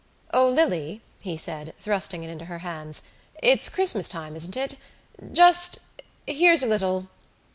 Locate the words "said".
1.37-1.75